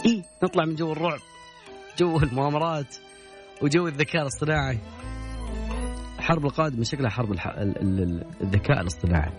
[0.06, 1.20] اي نطلع من جو الرعب
[1.98, 2.96] جو المؤامرات
[3.62, 4.80] وجو الذكاء الاصطناعي.
[6.20, 7.48] الحرب القادمة شكلها حرب الح...
[7.48, 7.58] ال...
[7.82, 8.04] ال...
[8.04, 9.32] ال- الذكاء الاصطناعي.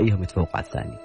[0.00, 0.98] أيهم يتفوق على الثاني.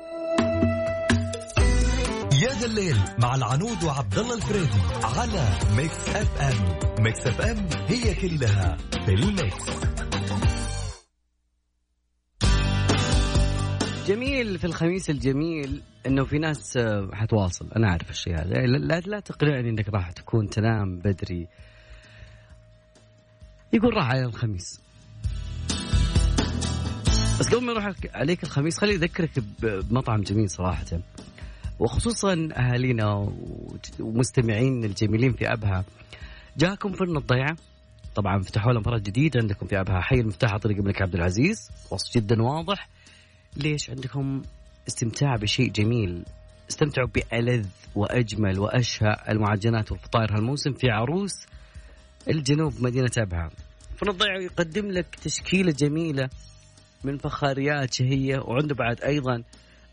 [2.41, 5.47] يا ذا الليل مع العنود وعبد الله الفريدي على
[5.78, 9.92] Mix FM Mix FM هي كلها في ال Mix.
[14.08, 17.68] جميل في الخميس الجميل إنه في ناس آه، حتواصل.
[17.76, 18.54] أنا عارف الشيء هذا.
[18.66, 21.48] لا, لا, تقنعني إنك راح تكون تنام بدري.
[23.74, 24.82] يقول راح على الخميس.
[27.39, 30.86] بس قبل ما يروح عليك الخميس خلي أذكرك بمطعم جميل صراحة.
[31.80, 33.34] وخصوصا أهالينا
[34.00, 35.86] ومستمعين الجميلين في أبها.
[36.58, 37.58] جاكم فرن الضيعة.
[38.16, 40.02] طبعا فتحوا لهم فرع جديد عندكم في أبها.
[40.02, 41.72] حي المفتاح طريق الملك عبد العزيز.
[41.92, 42.89] وصف جدا واضح.
[43.58, 44.42] ليش عندكم
[44.88, 46.24] استمتاع بشيء جميل؟
[46.70, 51.46] استمتعوا بألذ وأجمل وأشهى المعجنات والفطاير هالموسم في عروس
[52.30, 53.50] الجنوب مدينة أبها.
[53.98, 56.30] فرن الضيعة يقدم لك تشكيلة جميلة
[57.04, 59.44] من فخاريات شهية وعنده بعد أيضا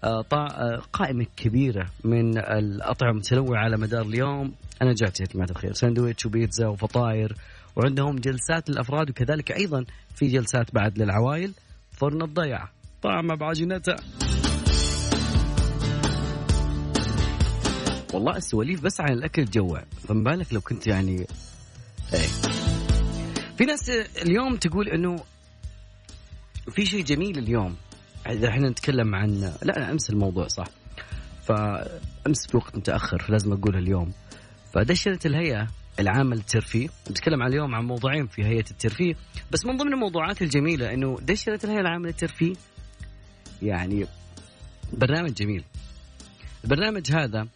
[0.04, 4.54] آه، آه، قائمة كبيرة من الأطعمة المتنوعة على مدار اليوم.
[4.82, 5.72] أنا جعت يا جماعة الخير.
[5.72, 7.36] ساندويتش وبيتزا وفطاير
[7.76, 11.52] وعندهم جلسات للأفراد وكذلك أيضا في جلسات بعد للعوائل.
[11.92, 13.96] فرن الضيعة طعمه بعجينته
[18.14, 21.26] والله السواليف بس عن الأكل تجوع فما بالك لو كنت يعني
[22.14, 22.26] إيه.
[23.58, 23.90] في ناس
[24.22, 25.24] اليوم تقول إنه
[26.70, 27.76] في شيء جميل اليوم.
[28.30, 30.66] إذا إحنا نتكلم عن لا لا أمس الموضوع صح.
[31.42, 34.12] فأمس في وقت متأخر فلازم اقولها اليوم.
[34.74, 35.68] فدشنت الهيئة
[36.00, 36.88] العامة للترفيه.
[37.10, 39.14] نتكلم عن اليوم عن موضوعين في هيئة الترفيه.
[39.50, 42.52] بس من ضمن الموضوعات الجميلة إنه دشنت الهيئة العامة للترفيه
[43.62, 44.06] يعني
[44.92, 45.64] برنامج جميل.
[46.64, 47.48] البرنامج هذا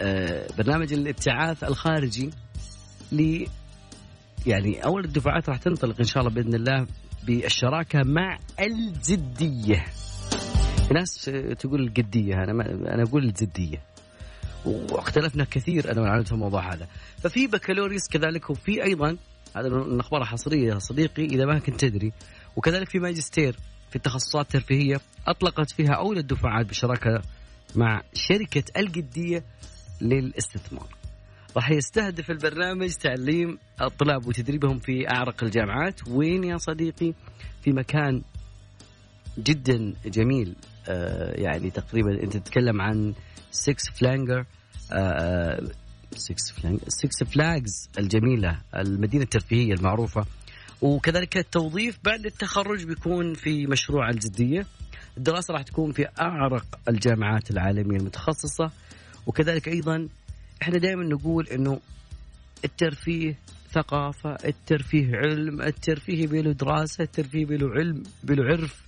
[0.00, 2.30] آه، برنامج الابتعاث الخارجي
[3.12, 3.46] ل
[4.46, 6.86] يعني أول الدفعات راح تنطلق إن شاء الله بإذن الله
[7.22, 9.84] بالشراكة مع الجدية.
[10.94, 13.82] ناس تقول القديه أنا ما أنا أقول الجدية.
[14.64, 16.88] واختلفنا كثير أنا والعنود في الموضوع هذا.
[17.18, 19.16] ففي بكالوريوس كذلك وفي أيضا
[19.56, 22.12] هذا من أخبار حصرية يا صديقي إذا ما كنت تدري
[22.56, 23.56] وكذلك في ماجستير.
[23.92, 27.22] في التخصصات الترفيهية أطلقت فيها اولى الدفعات بشراكة
[27.76, 29.44] مع شركة القديه
[30.00, 30.88] للاستثمار.
[31.56, 37.14] راح يستهدف البرنامج تعليم الطلاب وتدريبهم في أعرق الجامعات، وين يا صديقي؟
[37.62, 38.22] في مكان
[39.38, 40.56] جدا جميل
[40.88, 43.14] آه يعني تقريبا أنت تتكلم عن
[43.50, 44.44] 6 Flags
[44.92, 45.60] آه
[46.16, 50.24] Six Flag Six Flags الجميلة المدينة الترفيهية المعروفة
[50.82, 54.66] وكذلك التوظيف بعد التخرج بيكون في مشروع القدية.
[55.16, 58.70] الدراسة راح تكون في أعرق الجامعات العالمية المتخصصة.
[59.26, 60.08] وكذلك أيضا
[60.62, 61.80] إحنا دائما نقول إنه
[62.64, 63.38] الترفيه
[63.72, 68.82] ثقافة الترفيه علم الترفيه بيله دراسة الترفيه بيله علم بيله عرف.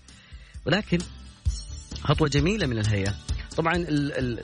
[0.67, 0.99] ولكن
[2.01, 3.15] خطوة جميلة من الهيئة.
[3.57, 4.41] طبعا ال ال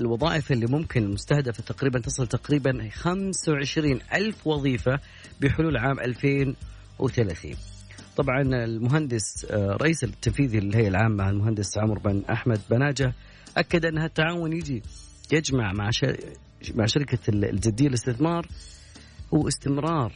[0.00, 5.00] الوظائف اللي ممكن المستهدفة تقريبا تصل تقريبا 25 ألف وظيفة
[5.40, 6.00] بحلول عام
[7.00, 7.54] 2030
[8.16, 13.14] طبعا المهندس آه، رئيس التنفيذي للهيئة العامة المهندس عمرو بن أحمد بناجة
[13.56, 14.82] أكد أن التعاون يجي
[15.32, 15.90] يجمع مع
[16.74, 18.46] مع شركة الجدية للاستثمار
[19.34, 20.12] هو استمرار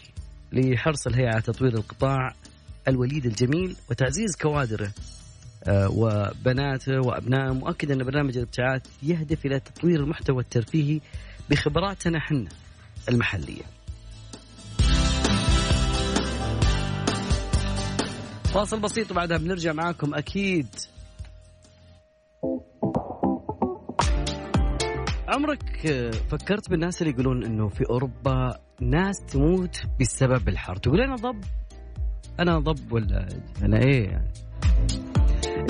[0.52, 2.34] لحرص الهيئة على تطوير القطاع
[2.88, 4.90] الوليد الجميل وتعزيز كوادره
[5.64, 11.00] آه، وبناته وأبنائه مؤكد أن برنامج الابتعاث يهدف إلى تطوير المحتوى الترفيهي
[11.50, 12.48] بخبراتنا إحنا
[13.08, 13.77] المحلية.
[18.54, 20.66] فاصل بسيط وبعدها بنرجع معاكم أكيد.
[25.28, 25.62] عمرك
[26.30, 31.44] فكرت بالناس اللي يقولون إنه في أوروبا ناس تموت بسبب الحر، تقول أنا ضب؟
[32.40, 33.28] أنا ضب ولا
[33.62, 34.32] أنا إيه يعني؟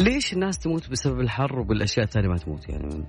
[0.01, 3.05] ليش الناس تموت بسبب الحر وبالأشياء الثانية ما تموت يعني؟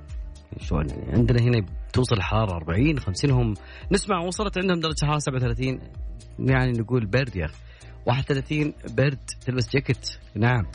[0.60, 3.54] شلون يعني؟ عندنا هنا توصل الحراره 40 50 هم
[3.92, 5.80] نسمع وصلت عندهم درجة حرارة 37
[6.40, 7.56] يعني نقول برد يا أخي.
[8.10, 10.10] 31 برد تلبس جاكيت.
[10.36, 10.66] نعم.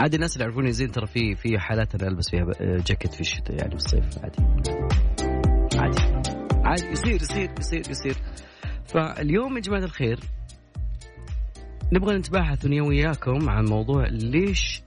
[0.00, 3.56] عادي الناس اللي يعرفوني زين ترى في في حالات أنا ألبس فيها جاكيت في الشتاء
[3.56, 4.42] يعني بالصيف عادي.
[5.78, 6.02] عادي.
[6.64, 6.86] عادي.
[6.86, 8.16] يصير يصير يصير يصير.
[8.84, 10.20] فاليوم يا جماعة الخير
[11.92, 14.82] نبغى نتباحث أنا وياكم عن موضوع ليش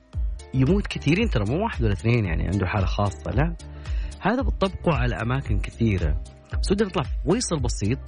[0.54, 1.30] يموت كثيرين.
[1.30, 3.56] ترى مو واحد ولا اثنين يعني عنده حالة خاصة لا.
[4.22, 6.24] هذا بتطبقه على أماكن كثيرة.
[6.62, 8.00] بس نطلع ويصل بسيط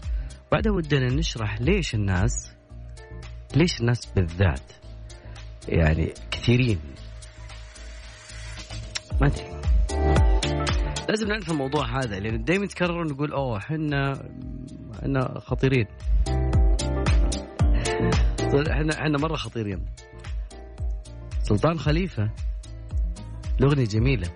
[0.52, 2.52] بعدها ودنا نشرح ليش الناس
[3.56, 4.72] ليش الناس بالذات
[5.68, 6.80] يعني كثيرين.
[9.22, 9.62] ما أدري.
[11.10, 14.30] لازم نعرف الموضوع هذا لأن دائما يتكرر نقول أوه إحنا
[15.00, 15.88] إحنا خطيرين.
[18.72, 19.86] إحنا إحنا مرة خطيرين.
[21.44, 22.30] سلطان خليفة
[23.60, 24.28] الأغنية جميلة.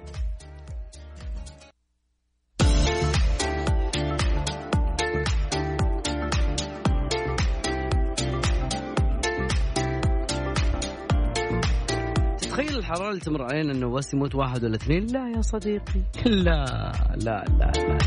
[13.21, 16.01] تمر علينا إنه بس يموت واحد ولا اثنين؟ لا يا صديقي.
[16.25, 17.97] لا لا لا لا.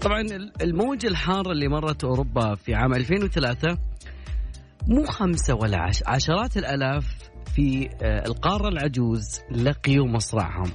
[0.00, 0.22] طبعا
[0.62, 3.78] الموجة الحارة اللي مرت أوروبا في عام 2003
[4.88, 7.04] مو خمسة ولا عش عشرات الآلاف
[7.54, 10.70] في آه، القارة العجوز لقيوا مصرعهم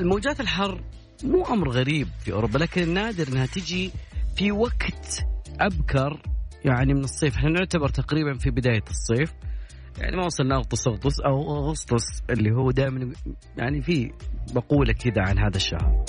[0.00, 0.80] الموجات الحر
[1.24, 3.90] مو أمر غريب في أوروبا لكن نادر أنها تجي
[4.36, 5.26] في وقت
[5.60, 6.22] أبكر
[6.64, 7.36] يعني من الصيف.
[7.36, 9.32] إحنا نعتبر تقريبا في بداية الصيف.
[9.98, 10.86] يعني ما وصلنا أغطس
[11.26, 13.12] أو أغسطس اللي هو دائما
[13.56, 14.12] يعني في
[14.54, 16.04] مقولة كذا عن هذا الشهر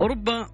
[0.00, 0.48] أوروبا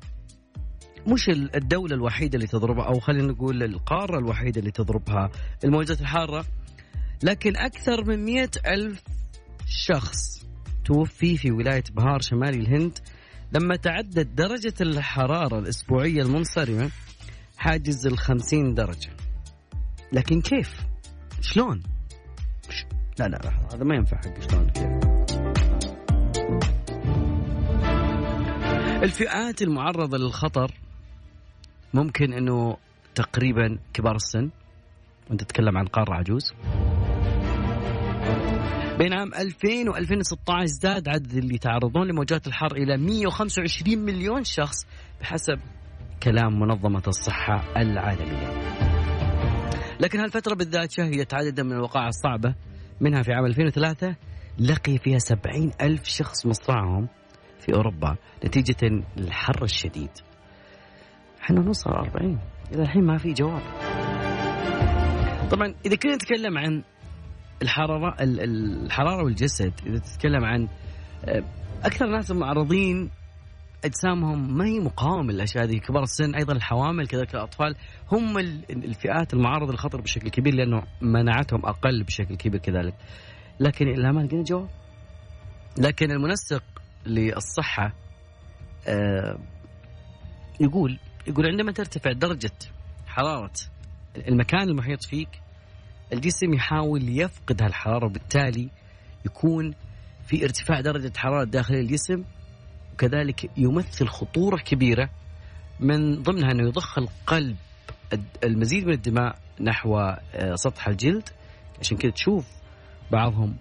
[1.07, 5.31] مش الدولة الوحيدة اللي تضربها أو خلينا نقول القارة الوحيدة اللي تضربها
[5.65, 6.45] الموجات الحارة.
[7.23, 9.03] لكن أكثر من مئة ألف
[9.67, 10.47] شخص
[10.85, 12.99] توفي في ولاية بهار شمالي الهند
[13.53, 16.91] لما تعدت درجة الحرارة الأسبوعية المنصرمة
[17.59, 19.11] حاجز الخمسين درجة.
[20.13, 20.81] لكن كيف؟
[21.41, 21.83] شلون؟
[23.19, 23.39] لا لا
[23.75, 25.09] هذا ما ينفع حق شلون كيف
[29.03, 30.71] الفئات المعرضة للخطر
[31.95, 32.77] ممكن إنه
[33.15, 34.51] تقريبا كبار السن
[35.31, 36.53] وانت تتكلم عن قارة عجوز
[38.99, 44.87] بين عام 2000 و 2016 زاد عدد اللي يتعرضون لموجات الحر إلى 125 مليون شخص
[45.21, 45.59] بحسب
[46.23, 48.78] كلام منظمة الصحة العالمية.
[50.01, 52.55] لكن هالفترة بالذات شهدت عددا من الوقائع الصعبة
[53.01, 54.17] منها في عام 2003
[54.59, 57.09] لقي فيها 70 ألف شخص مصرعهم
[57.61, 58.77] في أوروبا نتيجة
[59.19, 60.11] الحر الشديد.
[61.43, 62.39] إحنا نوصل 40
[62.73, 63.63] إلى الحين ما في جواب.
[65.51, 66.83] طبعا إذا كنا نتكلم عن
[67.63, 70.69] الحرارة الحرارة والجسد إذا تتكلم عن
[71.25, 71.43] آه،
[71.85, 73.11] أكثر ناس معرضين
[73.85, 75.79] أجسامهم ما هي مقاومة للأشياء هذه.
[75.79, 77.75] كبار السن أيضا الحوامل كذلك الأطفال
[78.13, 78.39] هم
[78.71, 82.95] الفئات المعرضه للخطر بشكل كبير لأنه مناعتهم أقل بشكل كبير كذلك.
[83.61, 84.69] لكن إلى ما لقينا جواب.
[85.79, 86.65] لكن المنسق
[87.07, 87.93] للصحة
[88.89, 89.39] آه،
[90.61, 92.53] يقول يقول عندما ترتفع درجة
[93.07, 93.53] حرارة
[94.29, 95.29] المكان المحيط فيك
[96.13, 98.71] الجسم يحاول يفقد هالحرارة وبالتالي
[99.27, 99.75] يكون
[100.27, 102.25] في ارتفاع درجة حرارة داخل الجسم
[102.99, 105.11] وكذلك يمثل خطورة كبيرة
[105.81, 107.57] من ضمنها أنه يضخ القلب
[108.45, 111.29] المزيد من الدماء نحو آه، سطح الجلد.
[111.81, 112.47] عشان كذا تشوف
[113.13, 113.57] بعضهم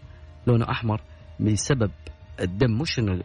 [0.48, 1.02] لونه أحمر
[1.40, 1.92] بسبب
[2.42, 3.22] الدم مش إنه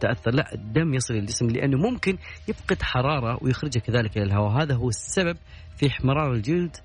[0.00, 4.62] تأثر لا الدم يصل للجسم لأنه ممكن يفقد حرارة ويخرجها كذلك إلى الهواء.
[4.62, 5.36] هذا هو السبب
[5.76, 6.76] في احمرار الجلد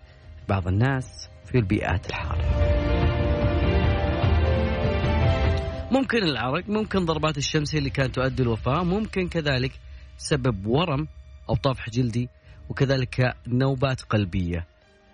[0.49, 2.78] بعض الناس في البيئات الحارة.
[5.91, 9.71] ممكن العرق ممكن ضربات الشمس اللي كانت تؤدي الوفاة ممكن كذلك
[10.17, 11.07] سبب ورم
[11.49, 12.29] أو طفح جلدي
[12.69, 14.65] وكذلك نوبات قلبية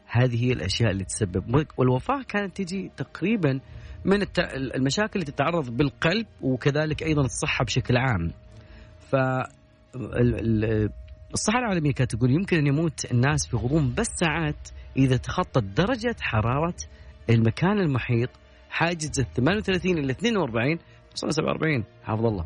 [0.08, 3.60] هذه هي الأشياء اللي تسبب والوفاة كانت تجي تقريبا
[4.06, 4.26] من.
[4.76, 8.32] المشاكل اللي تتعرض بالقلب وكذلك أيضا الصحة بشكل عام.
[9.12, 9.16] ف
[9.96, 10.90] ال- ال-
[11.34, 16.16] الصحة العالمية كانت تقول يمكن أن يموت الناس في غضون بس ساعات إذا تخطت درجة
[16.22, 16.76] حرارة
[17.30, 18.30] المكان المحيط
[18.76, 20.80] حاجز ال 38 إلى 42
[21.14, 22.46] وصلنا 47 حافظ الله.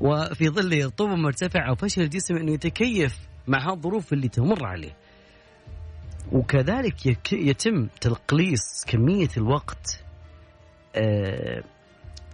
[0.00, 4.96] وفي ظل رطوبه مرتفعه وفشل الجسم إنه يتكيف مع هالظروف اللي تمر عليه.
[6.32, 10.00] وكذلك يتم تلقليص كمية الوقت
[10.96, 11.62] آه،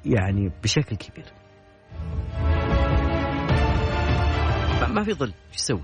[0.07, 1.25] يعني بشكل كبير.
[4.89, 5.33] ما- في ظل.
[5.53, 5.83] إيش يسوي؟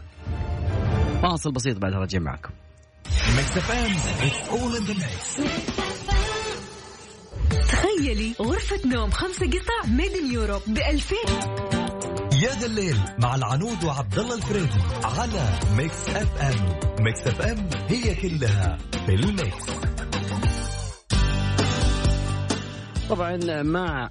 [1.22, 2.50] فاصل بسيط بعدها راجع معكم.
[7.96, 11.14] تخيلي غرفة نوم خمسة قطع made Europe ب 2000
[12.42, 18.78] يا ذا الليل مع العنود وعبد الله الفريدي على Mix FM Mix FM هي كلها
[19.06, 19.64] في ال Mix.
[23.08, 24.10] طبعا مع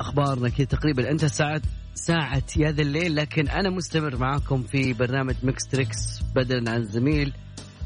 [0.00, 1.62] أخبارنا كذا تقريبا أنت ساعة
[1.94, 5.96] ساعة يا ذا الليل لكن أنا مستمر معاكم في برنامج ميكس تريكس
[6.34, 7.32] بدلا عن الزميل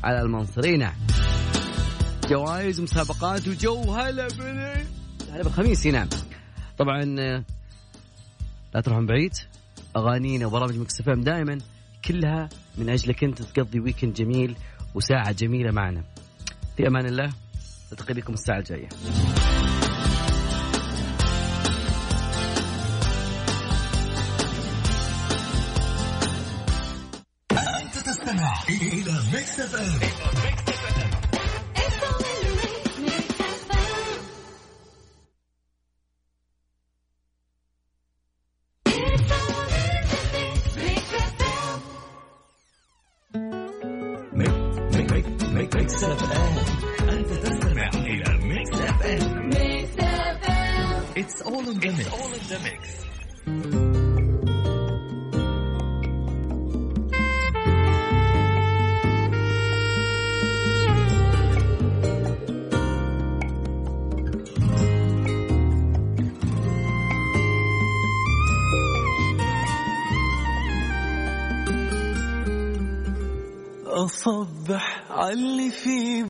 [0.05, 0.93] على المنصرينة
[2.29, 5.00] جوائز ومسابقات وجو هلا بلي
[5.33, 6.09] هلا بالخميس نعم
[6.78, 7.45] طبعا آه،
[8.74, 9.33] لا تروحون بعيد.
[9.97, 11.59] أغانينا وبرامج مكس دائما
[12.05, 14.57] كلها من أجلك أنت تقضي ويكند جميل
[14.95, 16.05] وساعة جميلة معنا.
[16.76, 17.33] في أمان الله
[17.93, 18.89] نلتقي بكم الساعة الجاية.